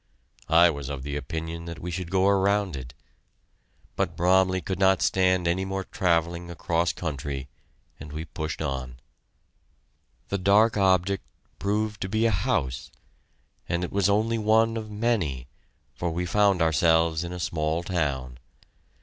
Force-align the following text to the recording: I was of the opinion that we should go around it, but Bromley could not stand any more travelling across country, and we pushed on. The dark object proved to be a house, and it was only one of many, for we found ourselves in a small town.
I 0.49 0.71
was 0.71 0.89
of 0.89 1.03
the 1.03 1.15
opinion 1.15 1.65
that 1.65 1.77
we 1.77 1.91
should 1.91 2.09
go 2.09 2.27
around 2.27 2.75
it, 2.75 2.95
but 3.95 4.15
Bromley 4.15 4.59
could 4.59 4.79
not 4.79 5.03
stand 5.03 5.47
any 5.47 5.63
more 5.63 5.83
travelling 5.83 6.49
across 6.49 6.91
country, 6.91 7.49
and 7.99 8.11
we 8.11 8.25
pushed 8.25 8.63
on. 8.63 8.95
The 10.29 10.39
dark 10.39 10.75
object 10.75 11.23
proved 11.59 12.01
to 12.01 12.09
be 12.09 12.25
a 12.25 12.31
house, 12.31 12.89
and 13.69 13.83
it 13.83 13.91
was 13.91 14.09
only 14.09 14.39
one 14.39 14.75
of 14.75 14.89
many, 14.89 15.45
for 15.93 16.09
we 16.09 16.25
found 16.25 16.63
ourselves 16.63 17.23
in 17.23 17.31
a 17.31 17.39
small 17.39 17.83
town. 17.83 18.39